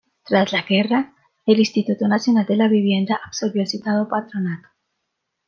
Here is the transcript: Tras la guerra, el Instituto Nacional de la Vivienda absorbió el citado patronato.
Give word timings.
Tras 0.25 0.51
la 0.51 0.63
guerra, 0.63 1.13
el 1.45 1.59
Instituto 1.59 2.07
Nacional 2.07 2.47
de 2.47 2.55
la 2.55 2.67
Vivienda 2.67 3.21
absorbió 3.23 3.61
el 3.61 3.67
citado 3.67 4.07
patronato. 4.09 4.67